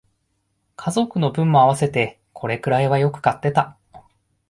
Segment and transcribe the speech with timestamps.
[0.77, 3.77] 家族の分も合わせてこれくらいはよく買ってた